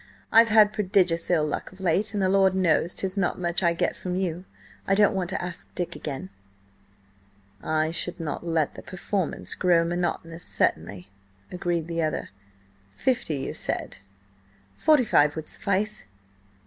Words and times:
I've 0.31 0.49
had 0.49 0.73
prodigious 0.73 1.29
ill 1.29 1.45
luck 1.45 1.71
of 1.71 1.79
late, 1.79 2.15
and 2.15 2.23
the 2.23 2.27
Lord 2.27 2.55
knows 2.55 2.95
'tis 2.95 3.17
not 3.17 3.37
much 3.39 3.61
I 3.61 3.73
get 3.73 3.95
from 3.95 4.15
you! 4.15 4.45
I 4.87 4.95
don't 4.95 5.13
want 5.13 5.29
to 5.29 5.39
ask 5.39 5.67
Dick 5.75 5.95
again." 5.95 6.31
"I 7.61 7.91
should 7.91 8.19
not 8.19 8.43
let 8.43 8.73
the 8.73 8.81
performance 8.81 9.53
grow 9.53 9.85
monotonous, 9.85 10.43
certainly," 10.43 11.11
agreed 11.51 11.85
the 11.87 12.01
other. 12.01 12.29
"Fifty, 12.95 13.35
you 13.35 13.53
said?" 13.53 13.99
"Forty 14.75 15.05
five 15.05 15.35
would 15.35 15.47
suffice." 15.47 16.05